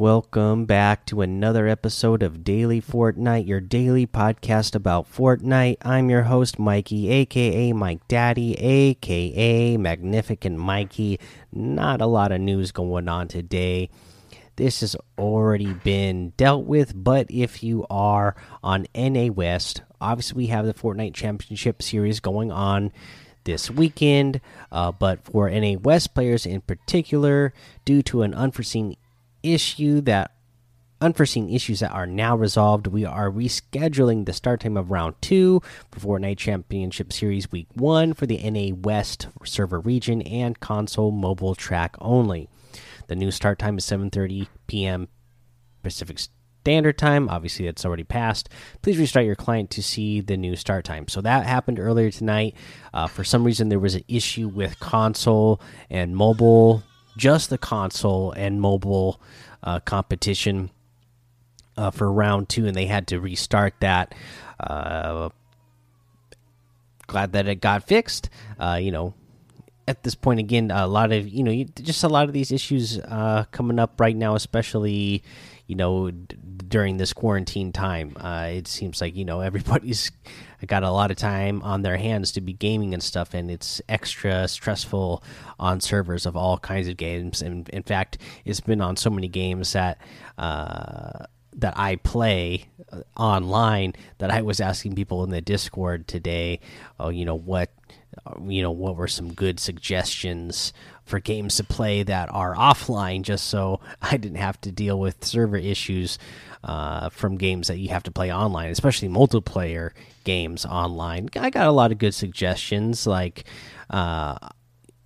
Welcome 0.00 0.64
back 0.64 1.04
to 1.06 1.20
another 1.20 1.68
episode 1.68 2.22
of 2.22 2.42
Daily 2.42 2.80
Fortnite, 2.80 3.46
your 3.46 3.60
daily 3.60 4.06
podcast 4.06 4.74
about 4.74 5.12
Fortnite. 5.12 5.76
I'm 5.82 6.08
your 6.08 6.22
host, 6.22 6.58
Mikey, 6.58 7.10
aka 7.10 7.74
Mike 7.74 8.08
Daddy, 8.08 8.54
aka 8.54 9.76
Magnificent 9.76 10.56
Mikey. 10.56 11.20
Not 11.52 12.00
a 12.00 12.06
lot 12.06 12.32
of 12.32 12.40
news 12.40 12.72
going 12.72 13.10
on 13.10 13.28
today. 13.28 13.90
This 14.56 14.80
has 14.80 14.96
already 15.18 15.74
been 15.74 16.30
dealt 16.38 16.64
with, 16.64 16.94
but 16.96 17.26
if 17.28 17.62
you 17.62 17.84
are 17.90 18.34
on 18.64 18.86
NA 18.94 19.26
West, 19.26 19.82
obviously 20.00 20.38
we 20.38 20.46
have 20.46 20.64
the 20.64 20.72
Fortnite 20.72 21.12
Championship 21.12 21.82
Series 21.82 22.20
going 22.20 22.50
on 22.50 22.90
this 23.44 23.70
weekend. 23.70 24.40
Uh, 24.72 24.92
but 24.92 25.24
for 25.24 25.50
NA 25.50 25.78
West 25.78 26.14
players 26.14 26.46
in 26.46 26.62
particular, 26.62 27.52
due 27.84 28.02
to 28.04 28.22
an 28.22 28.32
unforeseen 28.32 28.96
issue 29.42 30.00
that 30.02 30.32
unforeseen 31.00 31.48
issues 31.48 31.80
that 31.80 31.92
are 31.92 32.06
now 32.06 32.36
resolved, 32.36 32.86
we 32.86 33.04
are 33.04 33.30
rescheduling 33.30 34.26
the 34.26 34.32
start 34.32 34.60
time 34.60 34.76
of 34.76 34.90
round 34.90 35.14
two 35.20 35.62
for 35.90 36.00
Fortnite 36.00 36.38
Championship 36.38 37.12
Series 37.12 37.50
Week 37.50 37.68
One 37.74 38.12
for 38.12 38.26
the 38.26 38.38
NA 38.50 38.74
West 38.74 39.28
server 39.44 39.80
region 39.80 40.22
and 40.22 40.60
console 40.60 41.10
mobile 41.10 41.54
track 41.54 41.96
only. 42.00 42.48
The 43.08 43.16
new 43.16 43.30
start 43.30 43.58
time 43.58 43.78
is 43.78 43.84
7:30 43.86 44.48
p.m. 44.66 45.08
Pacific 45.82 46.18
Standard 46.62 46.98
Time. 46.98 47.28
Obviously, 47.28 47.64
that's 47.64 47.84
already 47.84 48.04
passed. 48.04 48.50
Please 48.82 48.98
restart 48.98 49.24
your 49.24 49.34
client 49.34 49.70
to 49.70 49.82
see 49.82 50.20
the 50.20 50.36
new 50.36 50.54
start 50.54 50.84
time. 50.84 51.08
So 51.08 51.20
that 51.22 51.46
happened 51.46 51.80
earlier 51.80 52.10
tonight. 52.10 52.54
Uh, 52.92 53.06
for 53.06 53.24
some 53.24 53.44
reason, 53.44 53.70
there 53.70 53.78
was 53.78 53.94
an 53.94 54.04
issue 54.06 54.46
with 54.46 54.78
console 54.78 55.60
and 55.88 56.14
mobile 56.14 56.82
just 57.16 57.50
the 57.50 57.58
console 57.58 58.32
and 58.32 58.60
mobile 58.60 59.20
uh, 59.62 59.80
competition 59.80 60.70
uh, 61.76 61.90
for 61.90 62.12
round 62.12 62.48
two, 62.48 62.66
and 62.66 62.76
they 62.76 62.86
had 62.86 63.06
to 63.08 63.20
restart 63.20 63.74
that. 63.80 64.14
Uh, 64.58 65.30
glad 67.06 67.32
that 67.32 67.48
it 67.48 67.60
got 67.60 67.84
fixed. 67.84 68.28
Uh, 68.58 68.78
you 68.80 68.90
know, 68.90 69.14
at 69.88 70.02
this 70.02 70.14
point 70.14 70.40
again, 70.40 70.70
a 70.70 70.86
lot 70.86 71.12
of 71.12 71.28
you 71.28 71.42
know, 71.42 71.64
just 71.82 72.04
a 72.04 72.08
lot 72.08 72.26
of 72.26 72.32
these 72.32 72.52
issues 72.52 72.98
uh, 72.98 73.44
coming 73.50 73.78
up 73.78 74.00
right 74.00 74.16
now, 74.16 74.34
especially 74.34 75.22
you 75.66 75.76
know 75.76 76.10
during 76.10 76.96
this 76.96 77.12
quarantine 77.12 77.72
time. 77.72 78.16
Uh, 78.18 78.48
it 78.52 78.68
seems 78.68 79.00
like 79.00 79.14
you 79.16 79.24
know 79.24 79.40
everybody's 79.50 80.10
got 80.66 80.82
a 80.82 80.90
lot 80.90 81.10
of 81.10 81.16
time 81.16 81.62
on 81.62 81.82
their 81.82 81.96
hands 81.96 82.32
to 82.32 82.40
be 82.40 82.52
gaming 82.52 82.94
and 82.94 83.02
stuff, 83.02 83.34
and 83.34 83.50
it's 83.50 83.80
extra 83.88 84.46
stressful 84.48 85.22
on 85.58 85.80
servers 85.80 86.26
of 86.26 86.36
all 86.36 86.58
kinds 86.58 86.88
of 86.88 86.96
games. 86.96 87.42
And 87.42 87.68
in 87.70 87.82
fact, 87.82 88.18
it's 88.44 88.60
been 88.60 88.80
on 88.80 88.96
so 88.96 89.10
many 89.10 89.28
games 89.28 89.72
that. 89.72 89.98
Uh, 90.38 91.26
that 91.56 91.76
I 91.76 91.96
play 91.96 92.66
uh, 92.92 93.00
online 93.16 93.94
that 94.18 94.30
I 94.30 94.40
was 94.40 94.60
asking 94.60 94.94
people 94.94 95.24
in 95.24 95.30
the 95.30 95.40
Discord 95.40 96.06
today, 96.06 96.60
oh, 96.98 97.08
you 97.08 97.24
know 97.24 97.34
what, 97.34 97.70
you 98.48 98.62
know 98.62 98.70
what 98.70 98.96
were 98.96 99.08
some 99.08 99.32
good 99.32 99.60
suggestions 99.60 100.72
for 101.04 101.18
games 101.18 101.56
to 101.56 101.64
play 101.64 102.02
that 102.02 102.32
are 102.32 102.54
offline, 102.54 103.22
just 103.22 103.46
so 103.46 103.80
I 104.02 104.16
didn't 104.16 104.38
have 104.38 104.60
to 104.62 104.72
deal 104.72 104.98
with 104.98 105.24
server 105.24 105.56
issues 105.56 106.18
uh, 106.62 107.08
from 107.10 107.36
games 107.36 107.68
that 107.68 107.78
you 107.78 107.88
have 107.88 108.04
to 108.04 108.10
play 108.10 108.32
online, 108.32 108.70
especially 108.70 109.08
multiplayer 109.08 109.90
games 110.24 110.64
online. 110.64 111.28
I 111.36 111.50
got 111.50 111.66
a 111.66 111.72
lot 111.72 111.92
of 111.92 111.98
good 111.98 112.14
suggestions, 112.14 113.06
like 113.06 113.44
uh, 113.90 114.38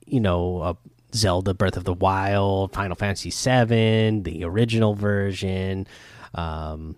you 0.07 0.21
know. 0.21 0.59
Uh, 0.59 0.75
Zelda 1.15 1.55
Breath 1.55 1.77
of 1.77 1.85
the 1.85 1.95
Wild, 1.95 2.73
Final 2.73 2.97
Fantasy 2.97 3.31
VII, 3.31 4.19
the 4.23 4.43
original 4.43 4.97
version, 4.97 5.87
um, 6.35 6.97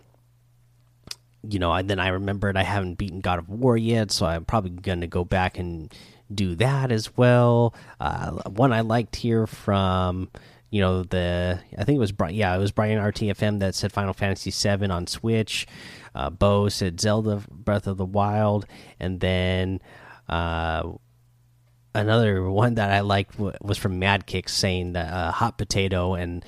you 1.49 1.59
know, 1.59 1.71
I, 1.71 1.83
then 1.83 1.99
I 1.99 2.09
remembered 2.09 2.57
I 2.57 2.63
haven't 2.63 2.95
beaten 2.97 3.21
God 3.21 3.39
of 3.39 3.49
War 3.49 3.77
yet, 3.77 4.11
so 4.11 4.27
I'm 4.27 4.45
probably 4.45 4.71
going 4.71 5.01
to 5.01 5.07
go 5.07 5.25
back 5.25 5.59
and 5.59 5.95
do 6.33 6.55
that 6.57 6.93
as 6.93 7.17
well. 7.17 7.75
Uh, 8.01 8.33
one 8.49 8.73
I 8.73 8.81
liked 8.81 9.17
here 9.17 9.47
from, 9.47 10.31
you 10.71 10.81
know, 10.81 11.03
the 11.03 11.61
I 11.77 11.85
think 11.85 11.97
it 11.97 12.01
was 12.01 12.13
yeah, 12.31 12.55
it 12.55 12.59
was 12.59 12.73
Brian 12.73 12.99
RTFM 12.99 13.61
that 13.61 13.75
said 13.75 13.93
Final 13.93 14.13
Fantasy 14.13 14.51
VII 14.51 14.87
on 14.87 15.07
Switch. 15.07 15.67
Uh, 16.15 16.31
Bo 16.31 16.69
said 16.69 17.01
Zelda 17.01 17.43
Breath 17.51 17.87
of 17.87 17.99
the 17.99 18.07
Wild, 18.07 18.67
and 18.99 19.21
then 19.21 19.81
uh, 20.29 20.91
another 21.95 22.49
one 22.49 22.75
that 22.75 22.91
I 22.91 23.01
liked 23.01 23.39
was 23.39 23.79
from 23.79 23.99
Mad 23.99 24.27
Kick 24.27 24.49
saying 24.49 24.93
that 24.95 25.13
uh, 25.13 25.33
hot 25.33 25.59
potato 25.59 26.15
and. 26.15 26.45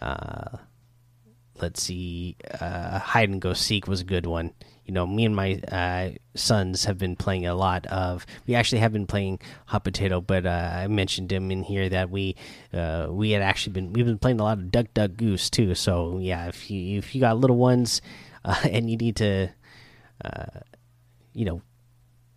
Uh, 0.00 0.58
let's 1.62 1.82
see, 1.82 2.36
uh, 2.60 2.98
hide 2.98 3.28
and 3.28 3.40
go 3.40 3.52
seek 3.52 3.86
was 3.86 4.00
a 4.00 4.04
good 4.04 4.26
one. 4.26 4.52
You 4.84 4.92
know, 4.92 5.06
me 5.06 5.24
and 5.24 5.34
my 5.34 5.60
uh, 5.70 6.10
sons 6.34 6.84
have 6.86 6.98
been 6.98 7.14
playing 7.14 7.46
a 7.46 7.54
lot 7.54 7.86
of. 7.86 8.26
We 8.46 8.56
actually 8.56 8.80
have 8.80 8.92
been 8.92 9.06
playing 9.06 9.38
hot 9.66 9.84
potato, 9.84 10.20
but 10.20 10.44
uh, 10.44 10.70
I 10.74 10.88
mentioned 10.88 11.30
him 11.30 11.52
in 11.52 11.62
here 11.62 11.88
that 11.88 12.10
we 12.10 12.34
uh, 12.74 13.06
we 13.08 13.30
had 13.30 13.42
actually 13.42 13.74
been 13.74 13.92
we've 13.92 14.06
been 14.06 14.18
playing 14.18 14.40
a 14.40 14.42
lot 14.42 14.58
of 14.58 14.72
duck 14.72 14.86
duck 14.92 15.12
goose 15.16 15.48
too. 15.48 15.74
So 15.76 16.18
yeah, 16.18 16.48
if 16.48 16.68
you 16.70 16.98
if 16.98 17.14
you 17.14 17.20
got 17.20 17.38
little 17.38 17.56
ones 17.56 18.02
uh, 18.44 18.60
and 18.64 18.90
you 18.90 18.96
need 18.96 19.16
to, 19.16 19.50
uh, 20.24 20.60
you 21.32 21.44
know, 21.44 21.62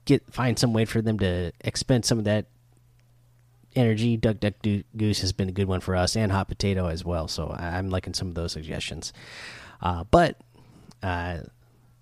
get 0.06 0.24
find 0.32 0.60
some 0.60 0.72
way 0.72 0.86
for 0.86 1.02
them 1.02 1.18
to 1.20 1.52
expend 1.62 2.06
some 2.06 2.20
of 2.20 2.26
that 2.26 2.46
energy. 3.76 4.18
Duck 4.18 4.40
duck 4.40 4.54
goose 4.96 5.22
has 5.22 5.34
been 5.34 5.50
a 5.50 5.52
good 5.52 5.68
one 5.68 5.80
for 5.80 5.96
us 5.96 6.16
and 6.16 6.32
hot 6.32 6.48
potato 6.48 6.88
as 6.88 7.04
well 7.04 7.28
so 7.28 7.50
i'm 7.58 7.90
liking 7.90 8.14
some 8.14 8.28
of 8.28 8.36
those 8.36 8.52
suggestions. 8.52 9.14
Uh, 9.82 10.04
but 10.06 10.40
uh, 11.04 11.40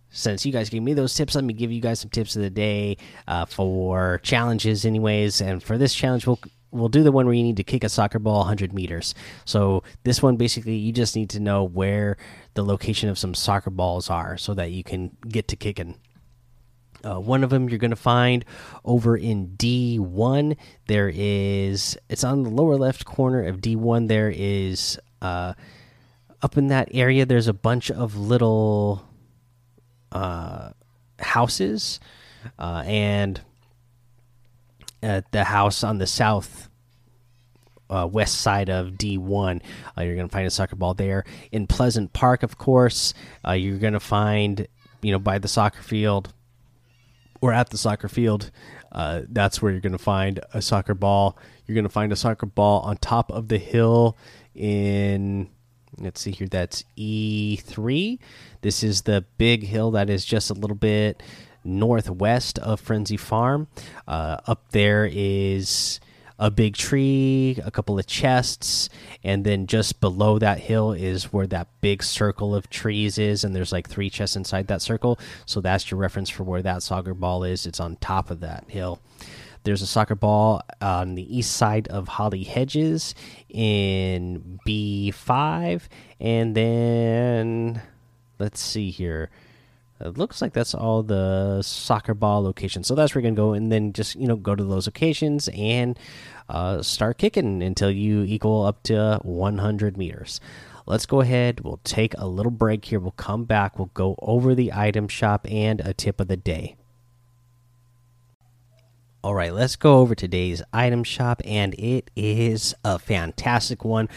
since 0.10 0.46
you 0.46 0.52
guys 0.52 0.70
gave 0.70 0.84
me 0.84 0.94
those 0.94 1.14
tips 1.14 1.36
let 1.36 1.44
me 1.44 1.54
give 1.54 1.72
you 1.72 1.82
guys 1.82 2.00
some 2.00 2.10
tips 2.10 2.36
of 2.36 2.42
the 2.42 2.50
day 2.50 2.98
uh, 3.28 3.46
for 3.46 4.20
challenges 4.24 4.86
anyways 4.86 5.42
and 5.42 5.64
for 5.64 5.78
this 5.78 5.94
challenge 5.94 6.28
we'll 6.28 6.40
we'll 6.74 6.90
do 6.90 7.04
the 7.04 7.12
one 7.12 7.26
where 7.26 7.36
you 7.36 7.44
need 7.44 7.58
to 7.58 7.64
kick 7.64 7.84
a 7.84 7.90
soccer 7.90 8.20
ball 8.20 8.40
100 8.40 8.74
meters. 8.74 9.14
So 9.46 9.84
this 10.04 10.22
one 10.22 10.38
basically 10.38 10.76
you 10.76 10.92
just 10.92 11.16
need 11.16 11.30
to 11.32 11.40
know 11.40 11.64
where 11.64 12.18
the 12.56 12.64
location 12.64 13.10
of 13.10 13.20
some 13.20 13.34
soccer 13.34 13.70
balls 13.70 14.10
are 14.10 14.38
so 14.38 14.54
that 14.56 14.72
you 14.72 14.84
can 14.84 15.16
get 15.28 15.48
to 15.50 15.56
kicking 15.56 15.96
uh, 17.04 17.20
one 17.20 17.44
of 17.44 17.50
them 17.50 17.70
you're 17.70 17.80
going 17.80 17.92
to 17.92 17.96
find 17.96 18.46
over 18.86 19.16
in 19.18 19.50
D1. 19.58 20.58
There 20.88 21.12
is, 21.14 21.98
it's 22.10 22.24
on 22.24 22.44
the 22.44 22.50
lower 22.50 22.76
left 22.76 23.06
corner 23.06 23.44
of 23.44 23.58
D1. 23.58 24.08
There 24.08 24.32
is, 24.34 25.00
uh, 25.22 25.54
up 26.42 26.58
in 26.58 26.68
that 26.68 26.90
area, 26.92 27.26
there's 27.26 27.48
a 27.48 27.54
bunch 27.54 27.92
of 27.92 28.18
little 28.18 29.08
uh, 30.12 30.72
houses. 31.20 32.00
Uh, 32.60 32.84
and 32.86 33.42
at 35.02 35.32
the 35.32 35.44
house 35.44 35.84
on 35.84 35.98
the 35.98 36.08
south 36.08 36.70
uh, 37.90 38.08
west 38.08 38.42
side 38.42 38.70
of 38.70 38.94
D1. 38.94 39.62
Uh, 39.98 40.02
you're 40.02 40.16
going 40.16 40.28
to 40.28 40.32
find 40.32 40.48
a 40.48 40.52
soccer 40.52 40.76
ball 40.76 40.94
there. 40.94 41.26
In 41.52 41.68
Pleasant 41.68 42.14
Park, 42.14 42.42
of 42.42 42.58
course, 42.58 43.14
uh, 43.46 43.52
you're 43.52 43.78
going 43.78 43.94
to 43.94 44.00
find, 44.00 44.68
you 45.02 45.12
know, 45.12 45.20
by 45.20 45.38
the 45.38 45.48
soccer 45.48 45.84
field, 45.84 46.34
or 47.44 47.52
at 47.52 47.72
the 47.72 47.78
soccer 47.78 48.08
field, 48.08 48.52
uh, 48.94 49.24
that's 49.28 49.62
where 49.62 49.70
you're 49.70 49.82
going 49.82 49.92
to 49.92 49.98
find 49.98 50.40
a 50.54 50.62
soccer 50.62 50.94
ball. 50.94 51.38
You're 51.68 51.76
going 51.76 51.84
to 51.84 51.90
find 51.90 52.14
a 52.14 52.16
soccer 52.16 52.46
ball 52.46 52.80
on 52.84 52.96
top 52.96 53.30
of 53.30 53.50
the 53.50 53.58
hill 53.58 54.18
in, 54.56 55.50
let's 55.98 56.22
see 56.22 56.32
here, 56.32 56.48
that's 56.48 56.86
E3. 56.98 58.18
This 58.62 58.82
is 58.82 59.02
the 59.02 59.26
big 59.38 59.64
hill 59.64 59.92
that 59.92 60.10
is 60.10 60.24
just 60.24 60.52
a 60.52 60.54
little 60.54 60.78
bit 60.78 61.22
northwest 61.66 62.60
of 62.60 62.80
Frenzy 62.80 63.18
Farm. 63.18 63.68
Uh, 64.08 64.38
up 64.48 64.72
there 64.72 65.10
is 65.12 66.00
a 66.44 66.52
big 66.52 66.76
tree, 66.76 67.58
a 67.64 67.72
couple 67.72 67.98
of 67.98 68.06
chests, 68.06 68.90
and 69.24 69.46
then 69.46 69.66
just 69.66 70.02
below 70.02 70.38
that 70.38 70.60
hill 70.60 70.92
is 70.92 71.32
where 71.32 71.48
that 71.48 71.70
big 71.80 72.04
circle 72.04 72.54
of 72.54 72.70
trees 72.70 73.18
is, 73.18 73.46
and 73.46 73.56
there's 73.56 73.72
like 73.72 73.88
three 73.88 74.10
chests 74.10 74.36
inside 74.36 74.68
that 74.68 74.82
circle. 74.82 75.18
So 75.46 75.62
that's 75.62 75.90
your 75.90 75.98
reference 76.02 76.30
for 76.30 76.44
where 76.44 76.62
that 76.62 76.84
soccer 76.84 77.14
ball 77.14 77.46
is. 77.46 77.66
It's 77.66 77.80
on 77.80 77.96
top 77.96 78.30
of 78.30 78.42
that 78.42 78.66
hill. 78.68 79.00
There's 79.64 79.82
a 79.82 79.88
soccer 79.88 80.16
ball 80.16 80.62
on 80.82 81.16
the 81.16 81.38
east 81.38 81.52
side 81.56 81.88
of 81.88 82.10
Holly 82.10 82.44
Hedges 82.44 83.16
in 83.48 84.60
B5, 84.68 85.84
and 86.20 86.56
then 86.56 87.82
let's 88.38 88.60
see 88.60 88.90
here. 88.92 89.30
It 90.04 90.18
looks 90.18 90.42
like 90.42 90.52
that's 90.52 90.76
all 90.76 91.02
the 91.02 91.62
soccer 91.62 92.14
ball 92.14 92.44
locations. 92.44 92.88
So 92.88 92.96
that's 92.96 93.16
where 93.16 93.22
you're 93.22 93.32
gonna 93.32 93.48
go, 93.48 93.54
and 93.54 93.72
then 93.72 93.94
just 93.94 94.16
you 94.16 94.28
know 94.28 94.36
go 94.36 94.54
to 94.54 94.64
those 94.64 94.86
locations 94.86 95.48
and 95.54 95.98
uh, 96.50 96.82
start 96.82 97.18
kicking 97.18 97.64
until 97.64 97.90
you 97.90 98.24
equal 98.24 98.66
up 98.66 98.84
to 98.84 99.20
100 99.24 99.98
meters. 99.98 100.42
Let's 100.86 101.06
go 101.06 101.22
ahead. 101.22 101.62
We'll 101.62 101.80
take 101.86 102.14
a 102.18 102.28
little 102.28 102.52
break 102.52 102.84
here. 102.84 103.00
We'll 103.00 103.12
come 103.12 103.46
back. 103.46 103.80
We'll 103.80 103.92
go 103.94 104.16
over 104.22 104.54
the 104.54 104.74
item 104.74 105.08
shop 105.08 105.48
and 105.50 105.80
a 105.80 105.94
tip 105.94 106.20
of 106.20 106.28
the 106.28 106.36
day. 106.36 106.76
All 109.24 109.34
right, 109.34 109.54
let's 109.54 109.78
go 109.78 110.00
over 110.00 110.16
today's 110.16 110.62
item 110.74 111.06
shop, 111.06 111.42
and 111.46 111.74
it 111.76 112.12
is 112.14 112.76
a 112.84 113.00
fantastic 113.00 113.86
one 113.86 114.10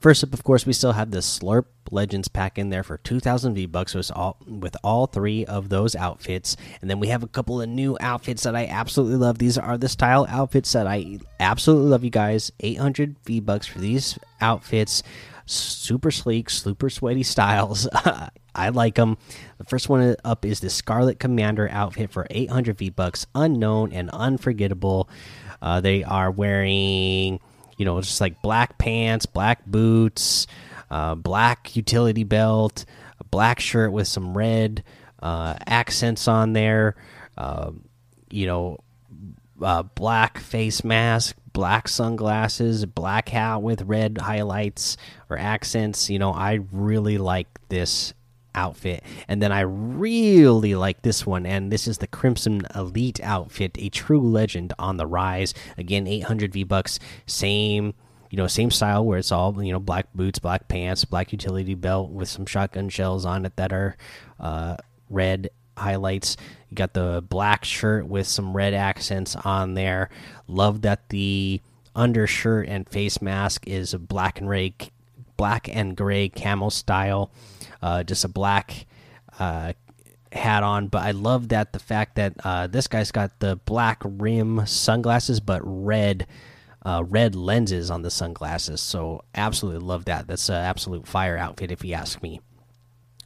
First 0.00 0.24
up, 0.24 0.32
of 0.32 0.42
course, 0.44 0.64
we 0.64 0.72
still 0.72 0.92
have 0.92 1.10
the 1.10 1.18
Slurp 1.18 1.66
Legends 1.90 2.28
pack 2.28 2.56
in 2.58 2.70
there 2.70 2.82
for 2.82 2.96
2,000 2.96 3.54
V 3.54 3.66
bucks 3.66 3.94
with 3.94 4.10
all 4.10 4.38
with 4.46 4.74
all 4.82 5.06
three 5.06 5.44
of 5.44 5.68
those 5.68 5.94
outfits, 5.94 6.56
and 6.80 6.88
then 6.88 7.00
we 7.00 7.08
have 7.08 7.22
a 7.22 7.28
couple 7.28 7.60
of 7.60 7.68
new 7.68 7.98
outfits 8.00 8.44
that 8.44 8.56
I 8.56 8.64
absolutely 8.66 9.18
love. 9.18 9.36
These 9.36 9.58
are 9.58 9.76
the 9.76 9.90
style 9.90 10.26
outfits 10.30 10.72
that 10.72 10.86
I 10.86 11.18
absolutely 11.38 11.90
love. 11.90 12.02
You 12.02 12.08
guys, 12.08 12.50
800 12.60 13.16
V 13.26 13.40
bucks 13.40 13.66
for 13.66 13.78
these 13.78 14.18
outfits, 14.40 15.02
super 15.44 16.10
sleek, 16.10 16.48
super 16.48 16.88
sweaty 16.88 17.22
styles. 17.34 17.86
I 18.54 18.70
like 18.70 18.94
them. 18.94 19.18
The 19.58 19.64
first 19.64 19.90
one 19.90 20.16
up 20.24 20.46
is 20.46 20.60
the 20.60 20.70
Scarlet 20.70 21.18
Commander 21.18 21.68
outfit 21.70 22.10
for 22.10 22.26
800 22.30 22.78
V 22.78 22.88
bucks, 22.88 23.26
unknown 23.34 23.92
and 23.92 24.08
unforgettable. 24.10 25.10
Uh, 25.60 25.82
they 25.82 26.02
are 26.04 26.30
wearing 26.30 27.38
you 27.80 27.86
know, 27.86 27.98
just 27.98 28.20
like 28.20 28.42
black 28.42 28.76
pants, 28.76 29.24
black 29.24 29.64
boots, 29.64 30.46
uh, 30.90 31.14
black 31.14 31.74
utility 31.74 32.24
belt, 32.24 32.84
a 33.18 33.24
black 33.24 33.58
shirt 33.58 33.90
with 33.90 34.06
some 34.06 34.36
red 34.36 34.84
uh, 35.22 35.54
accents 35.66 36.28
on 36.28 36.52
there, 36.52 36.94
uh, 37.38 37.70
you 38.30 38.46
know, 38.46 38.76
uh, 39.62 39.82
black 39.82 40.36
face 40.36 40.84
mask, 40.84 41.34
black 41.54 41.88
sunglasses, 41.88 42.84
black 42.84 43.30
hat 43.30 43.62
with 43.62 43.80
red 43.80 44.18
highlights 44.18 44.98
or 45.30 45.38
accents. 45.38 46.10
You 46.10 46.18
know, 46.18 46.32
I 46.32 46.60
really 46.72 47.16
like 47.16 47.48
this 47.70 48.12
outfit. 48.60 49.02
And 49.26 49.42
then 49.42 49.52
I 49.52 49.60
really 49.60 50.74
like 50.74 51.02
this 51.02 51.26
one, 51.26 51.46
and 51.46 51.72
this 51.72 51.88
is 51.88 51.98
the 51.98 52.06
Crimson 52.06 52.62
Elite 52.74 53.20
outfit, 53.22 53.76
a 53.78 53.88
true 53.88 54.20
legend 54.20 54.72
on 54.78 54.96
the 54.98 55.06
rise. 55.06 55.54
Again, 55.78 56.06
800 56.06 56.52
V 56.52 56.64
bucks, 56.64 56.98
same. 57.26 57.94
You 58.30 58.36
know, 58.36 58.46
same 58.46 58.70
style 58.70 59.04
where 59.04 59.18
it's 59.18 59.32
all 59.32 59.60
you 59.60 59.72
know, 59.72 59.80
black 59.80 60.06
boots, 60.14 60.38
black 60.38 60.68
pants, 60.68 61.04
black 61.04 61.32
utility 61.32 61.74
belt 61.74 62.10
with 62.10 62.28
some 62.28 62.46
shotgun 62.46 62.88
shells 62.88 63.24
on 63.24 63.44
it 63.44 63.56
that 63.56 63.72
are 63.72 63.96
uh, 64.38 64.76
red 65.08 65.50
highlights. 65.76 66.36
You 66.68 66.76
got 66.76 66.94
the 66.94 67.24
black 67.28 67.64
shirt 67.64 68.06
with 68.06 68.28
some 68.28 68.56
red 68.56 68.72
accents 68.72 69.34
on 69.34 69.74
there. 69.74 70.10
Love 70.46 70.82
that 70.82 71.08
the 71.08 71.60
undershirt 71.96 72.68
and 72.68 72.88
face 72.88 73.20
mask 73.20 73.66
is 73.66 73.94
black 73.94 74.38
and 74.38 74.46
gray, 74.46 74.74
black 75.40 75.74
and 75.74 75.96
gray 75.96 76.28
camel 76.28 76.68
style 76.68 77.30
uh, 77.80 78.02
just 78.02 78.26
a 78.26 78.28
black 78.28 78.84
uh, 79.38 79.72
hat 80.32 80.62
on. 80.62 80.88
But 80.88 81.02
I 81.02 81.12
love 81.12 81.48
that 81.48 81.72
the 81.72 81.78
fact 81.78 82.16
that 82.16 82.34
uh, 82.44 82.66
this 82.66 82.86
guy's 82.86 83.10
got 83.10 83.38
the 83.40 83.56
black 83.56 84.02
rim 84.04 84.66
sunglasses, 84.66 85.40
but 85.40 85.62
red. 85.64 86.26
Uh, 86.82 87.04
red 87.06 87.34
lenses 87.34 87.90
on 87.90 88.00
the 88.00 88.10
sunglasses, 88.10 88.80
so 88.80 89.22
absolutely 89.34 89.86
love 89.86 90.06
that. 90.06 90.26
That's 90.26 90.48
an 90.48 90.54
absolute 90.54 91.06
fire 91.06 91.36
outfit, 91.36 91.70
if 91.70 91.84
you 91.84 91.92
ask 91.92 92.22
me. 92.22 92.40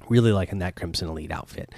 Really 0.09 0.33
liking 0.33 0.59
that 0.59 0.75
Crimson 0.75 1.09
Elite 1.09 1.31
outfit. 1.31 1.73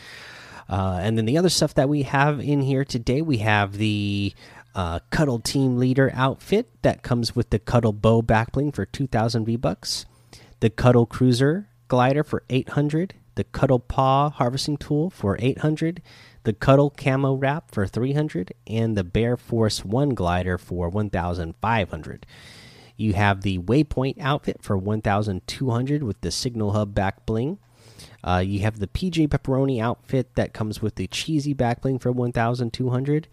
Uh, 0.71 0.99
and 1.03 1.19
then 1.19 1.27
the 1.27 1.37
other 1.37 1.51
stuff 1.51 1.75
that 1.75 1.91
we 1.91 2.05
have 2.05 2.41
in 2.41 2.63
here 2.63 2.83
today, 2.83 3.21
we 3.21 3.37
have 3.39 3.77
the 3.77 4.33
uh, 4.75 5.01
Cuddle 5.11 5.39
Team 5.39 5.77
Leader 5.77 6.11
outfit 6.15 6.71
that 6.81 7.03
comes 7.03 7.37
with 7.37 7.51
the 7.51 7.59
Cuddle 7.59 7.93
Bow 7.93 8.23
backbling 8.23 8.75
for 8.75 8.87
2,000 8.87 9.45
V 9.45 9.57
bucks, 9.57 10.07
the 10.61 10.71
Cuddle 10.71 11.07
Cruiser 11.07 11.69
glider 11.89 12.25
for 12.25 12.43
800, 12.51 13.15
the 13.35 13.45
Cuddle 13.45 13.79
Paw 13.79 14.31
harvesting 14.31 14.77
tool 14.77 15.11
for 15.11 15.37
800, 15.39 16.03
the 16.45 16.53
Cuddle 16.53 16.91
Camo 16.91 17.35
wrap 17.35 17.71
for 17.71 17.87
300, 17.87 18.53
and 18.67 18.97
the 18.97 19.05
Bear 19.05 19.37
Force 19.37 19.85
1 19.85 20.11
glider 20.11 20.59
for 20.59 20.89
1500. 20.89 22.27
You 22.97 23.13
have 23.13 23.43
the 23.43 23.59
Waypoint 23.59 24.19
outfit 24.21 24.63
for 24.63 24.77
1200 24.77 26.03
with 26.03 26.21
the 26.23 26.31
Signal 26.31 26.73
Hub 26.73 26.95
back 26.95 27.27
bling. 27.27 27.59
Uh, 28.25 28.43
you 28.45 28.61
have 28.61 28.79
the 28.79 28.87
PJ 28.87 29.29
Pepperoni 29.29 29.81
outfit 29.81 30.35
that 30.35 30.55
comes 30.55 30.81
with 30.81 30.95
the 30.95 31.07
cheesy 31.07 31.53
back 31.53 31.83
bling 31.83 31.99
for 31.99 32.11
1200, 32.11 33.29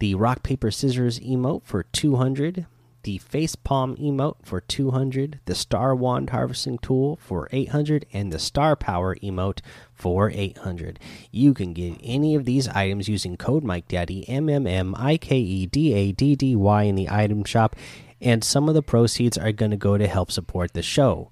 the 0.00 0.14
Rock 0.14 0.42
Paper 0.42 0.70
Scissors 0.70 1.20
emote 1.20 1.62
for 1.64 1.84
200, 1.84 2.66
the 3.04 3.18
face 3.18 3.54
palm 3.54 3.96
emote 3.96 4.36
for 4.42 4.60
200 4.60 5.40
the 5.46 5.54
star 5.54 5.94
wand 5.94 6.30
harvesting 6.30 6.78
tool 6.78 7.18
for 7.22 7.48
800 7.52 8.04
and 8.12 8.32
the 8.32 8.38
star 8.38 8.76
power 8.76 9.14
emote 9.16 9.60
for 9.94 10.30
800 10.34 10.98
you 11.30 11.54
can 11.54 11.72
get 11.72 11.98
any 12.02 12.34
of 12.34 12.44
these 12.44 12.68
items 12.68 13.08
using 13.08 13.36
code 13.36 13.64
mike 13.64 13.88
daddy 13.88 14.28
m 14.28 14.48
m 14.48 14.66
m 14.66 14.94
i 14.98 15.16
k 15.16 15.38
e 15.38 15.66
d 15.66 15.94
a 15.94 16.12
d 16.12 16.34
d 16.34 16.56
y 16.56 16.82
in 16.82 16.96
the 16.96 17.08
item 17.08 17.44
shop 17.44 17.76
and 18.24 18.42
some 18.42 18.68
of 18.68 18.74
the 18.74 18.82
proceeds 18.82 19.36
are 19.36 19.52
going 19.52 19.70
to 19.70 19.76
go 19.76 19.98
to 19.98 20.08
help 20.08 20.32
support 20.32 20.72
the 20.72 20.82
show. 20.82 21.30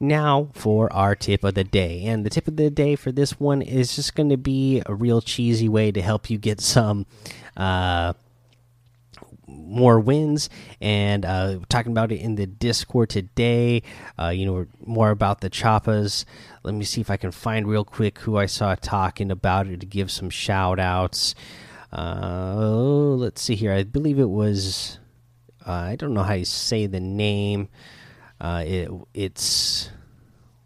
Now 0.00 0.48
for 0.52 0.92
our 0.92 1.14
tip 1.14 1.44
of 1.44 1.54
the 1.54 1.62
day 1.62 2.04
and 2.06 2.26
the 2.26 2.30
tip 2.30 2.48
of 2.48 2.56
the 2.56 2.70
day 2.70 2.96
for 2.96 3.12
this 3.12 3.38
one 3.38 3.62
is 3.62 3.94
just 3.94 4.16
going 4.16 4.30
to 4.30 4.36
be 4.36 4.82
a 4.86 4.94
real 4.94 5.20
cheesy 5.20 5.68
way 5.68 5.92
to 5.92 6.02
help 6.02 6.28
you 6.28 6.38
get 6.38 6.60
some 6.60 7.06
uh 7.56 8.14
more 9.82 9.98
wins 9.98 10.48
and 10.80 11.26
uh, 11.26 11.58
talking 11.68 11.90
about 11.90 12.12
it 12.12 12.20
in 12.20 12.36
the 12.36 12.46
Discord 12.46 13.10
today. 13.10 13.82
Uh, 14.16 14.28
you 14.28 14.46
know, 14.46 14.64
more 14.86 15.10
about 15.10 15.40
the 15.40 15.50
Choppas. 15.50 16.24
Let 16.62 16.74
me 16.74 16.84
see 16.84 17.00
if 17.00 17.10
I 17.10 17.16
can 17.16 17.32
find 17.32 17.66
real 17.66 17.84
quick 17.84 18.20
who 18.20 18.36
I 18.36 18.46
saw 18.46 18.76
talking 18.76 19.32
about 19.32 19.66
it 19.66 19.80
to 19.80 19.86
give 19.86 20.12
some 20.12 20.30
shout 20.30 20.78
outs. 20.78 21.34
Uh, 21.92 23.16
let's 23.16 23.42
see 23.42 23.56
here. 23.56 23.72
I 23.72 23.82
believe 23.82 24.20
it 24.20 24.30
was. 24.30 25.00
Uh, 25.66 25.72
I 25.72 25.96
don't 25.96 26.14
know 26.14 26.22
how 26.22 26.34
you 26.34 26.44
say 26.44 26.86
the 26.86 27.00
name. 27.00 27.68
Uh, 28.40 28.62
it 28.64 28.88
it's 29.14 29.90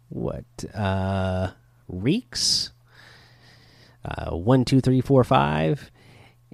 what 0.09 0.45
uh, 0.75 1.53
Reeks. 1.87 2.71
one 4.29 4.63
two 4.63 4.79
three 4.79 5.01
four 5.01 5.23
five 5.23 5.89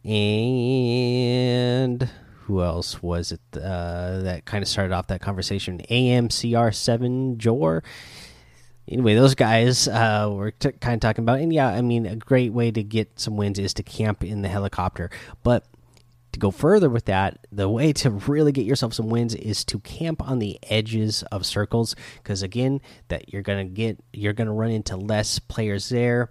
and 0.05 2.09
who 2.45 2.61
else 2.61 3.01
was 3.01 3.31
it 3.31 3.41
uh, 3.55 4.19
that 4.19 4.43
kind 4.45 4.61
of 4.61 4.67
started 4.67 4.93
off 4.93 5.07
that 5.07 5.21
conversation? 5.21 5.81
AMCR7 5.89 7.37
Jor. 7.37 7.83
Anyway, 8.87 9.15
those 9.15 9.33
guys 9.33 9.87
uh, 9.87 10.29
were 10.29 10.51
kind 10.51 10.95
of 10.95 10.99
talking 10.99 11.23
about, 11.23 11.39
and 11.39 11.53
yeah, 11.53 11.69
I 11.69 11.81
mean, 11.81 12.05
a 12.05 12.17
great 12.17 12.51
way 12.51 12.69
to 12.71 12.83
get 12.83 13.17
some 13.17 13.37
wins 13.37 13.57
is 13.57 13.73
to 13.75 13.83
camp 13.83 14.23
in 14.23 14.41
the 14.41 14.49
helicopter. 14.49 15.09
But 15.41 15.65
to 16.33 16.39
go 16.39 16.51
further 16.51 16.89
with 16.89 17.05
that, 17.05 17.47
the 17.49 17.69
way 17.69 17.93
to 17.93 18.09
really 18.09 18.51
get 18.51 18.65
yourself 18.65 18.93
some 18.93 19.07
wins 19.07 19.35
is 19.35 19.63
to 19.65 19.79
camp 19.79 20.21
on 20.21 20.39
the 20.39 20.59
edges 20.63 21.23
of 21.31 21.45
circles, 21.45 21.95
because 22.21 22.43
again, 22.43 22.81
that 23.07 23.31
you're 23.31 23.41
gonna 23.41 23.63
get, 23.63 24.03
you're 24.11 24.33
gonna 24.33 24.53
run 24.53 24.71
into 24.71 24.97
less 24.97 25.39
players 25.39 25.87
there. 25.87 26.29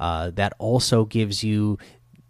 Uh, 0.00 0.30
that 0.30 0.52
also 0.58 1.04
gives 1.04 1.44
you 1.44 1.78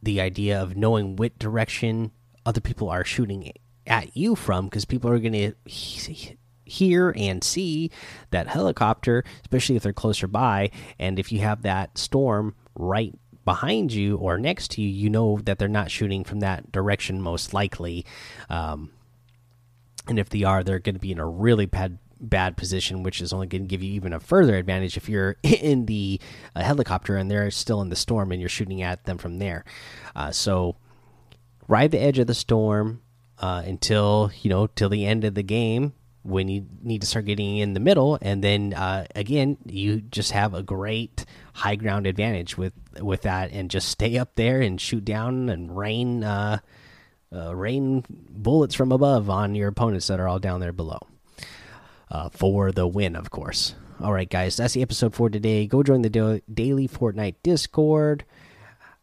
the 0.03 0.21
idea 0.21 0.61
of 0.61 0.77
knowing 0.77 1.17
what 1.17 1.39
direction 1.39 2.11
other 2.47 2.61
people 2.61 2.89
are 2.89 3.05
shooting 3.05 3.53
at 3.87 4.17
you 4.17 4.35
from 4.35 4.67
because 4.67 4.85
people 4.85 5.11
are 5.11 5.19
going 5.19 5.33
to 5.33 6.37
hear 6.65 7.15
and 7.17 7.45
see 7.45 7.91
that 8.31 8.49
helicopter, 8.49 9.25
especially 9.43 9.77
if 9.77 9.83
they're 9.83 9.93
closer 9.93 10.27
by. 10.27 10.71
And 10.99 11.19
if 11.19 11.31
you 11.33 11.41
have 11.41 11.63
that 11.63 11.99
storm 11.99 12.55
right 12.75 13.15
behind 13.45 13.93
you 13.93 14.17
or 14.17 14.39
next 14.39 14.71
to 14.73 14.83
you, 14.83 14.89
you 14.89 15.11
know 15.11 15.39
that 15.45 15.59
they're 15.59 15.69
not 15.69 15.91
shooting 15.91 16.25
from 16.25 16.41
that 16.41 16.73
direction, 16.73 17.21
most 17.21 17.53
likely. 17.53 18.05
Um, 18.49 18.91
and 20.07 20.19
if 20.19 20.29
they 20.29 20.43
are, 20.43 20.63
they're 20.63 20.79
going 20.79 20.95
to 20.95 21.01
be 21.01 21.13
in 21.13 21.19
a 21.19 21.27
really 21.27 21.67
bad 21.67 21.99
bad 22.21 22.57
position, 22.57 23.03
which 23.03 23.21
is 23.21 23.33
only 23.33 23.47
going 23.47 23.63
to 23.63 23.69
give 23.69 23.83
you 23.83 23.93
even 23.93 24.13
a 24.13 24.21
further 24.21 24.57
advantage 24.57 24.97
if 24.97 25.09
you're 25.09 25.37
in 25.43 25.85
the 25.87 26.19
uh, 26.55 26.63
helicopter 26.63 27.17
and 27.17 27.31
they're 27.31 27.51
still 27.51 27.83
in 27.83 27.91
the 27.91 27.97
storm 27.97 28.33
and 28.33 28.41
you're 28.41 28.49
shooting 28.49 28.81
at 28.81 29.05
them 29.05 29.19
from 29.19 29.39
there. 29.39 29.65
Uh, 30.17 30.31
so 30.31 30.77
ride 31.69 31.91
the 31.91 32.01
edge 32.01 32.19
of 32.19 32.27
the 32.27 32.35
storm 32.35 33.03
uh, 33.39 33.63
until 33.65 34.31
you 34.43 34.51
know 34.51 34.67
till 34.67 34.89
the 34.89 35.07
end 35.07 35.25
of 35.25 35.35
the 35.35 35.43
game 35.43 35.93
when 36.23 36.49
you 36.49 36.67
need 36.83 37.03
to 37.03 37.07
start 37.07 37.27
getting 37.27 37.59
in 37.59 37.75
the 37.75 37.81
middle, 37.81 38.19
and 38.23 38.43
then 38.43 38.73
uh, 38.73 39.07
again 39.15 39.59
you 39.67 40.01
just 40.01 40.33
have 40.33 40.55
a 40.55 40.63
great 40.63 41.27
high 41.53 41.77
ground 41.77 42.07
advantage 42.07 42.57
with 42.57 42.73
with 43.01 43.23
that, 43.23 43.51
and 43.53 43.71
just 43.71 43.89
stay 43.89 44.17
up 44.19 44.35
there 44.35 44.61
and 44.61 44.81
shoot 44.81 45.05
down 45.05 45.49
and 45.49 45.77
rain 45.77 46.25
uh, 46.25 46.59
uh, 47.35 47.55
rain 47.55 48.05
bullets 48.09 48.75
from 48.75 48.93
above 48.93 49.29
on 49.29 49.55
your 49.55 49.69
opponents 49.69 50.07
that 50.07 50.21
are 50.21 50.29
all 50.29 50.39
down 50.39 50.61
there 50.61 50.73
below 50.73 51.01
uh, 52.11 52.29
for 52.31 52.73
the 52.73 52.87
win, 52.87 53.17
of 53.17 53.31
course. 53.31 53.75
All 54.01 54.13
right, 54.13 54.29
guys, 54.29 54.57
that's 54.57 54.75
the 54.75 54.83
episode 54.83 55.15
for 55.15 55.31
today. 55.31 55.67
Go 55.67 55.83
join 55.83 56.03
the 56.03 56.43
daily 56.53 56.89
Fortnite 56.89 57.37
Discord. 57.43 58.25